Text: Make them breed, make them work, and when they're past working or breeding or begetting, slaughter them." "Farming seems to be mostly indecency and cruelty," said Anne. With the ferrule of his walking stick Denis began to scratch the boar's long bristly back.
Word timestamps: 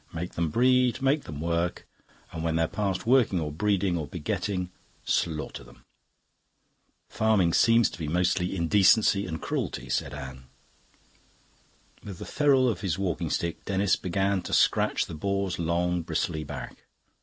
Make 0.11 0.31
them 0.33 0.49
breed, 0.49 0.99
make 0.99 1.25
them 1.25 1.39
work, 1.39 1.87
and 2.31 2.43
when 2.43 2.55
they're 2.55 2.67
past 2.67 3.05
working 3.05 3.39
or 3.39 3.51
breeding 3.51 3.95
or 3.99 4.07
begetting, 4.07 4.71
slaughter 5.05 5.63
them." 5.63 5.83
"Farming 7.07 7.53
seems 7.53 7.87
to 7.91 7.99
be 7.99 8.07
mostly 8.07 8.55
indecency 8.55 9.27
and 9.27 9.39
cruelty," 9.39 9.89
said 9.89 10.11
Anne. 10.15 10.45
With 12.03 12.17
the 12.17 12.25
ferrule 12.25 12.67
of 12.67 12.81
his 12.81 12.97
walking 12.97 13.29
stick 13.29 13.63
Denis 13.65 13.95
began 13.95 14.41
to 14.41 14.53
scratch 14.53 15.05
the 15.05 15.13
boar's 15.13 15.59
long 15.59 16.01
bristly 16.01 16.43
back. 16.43 16.85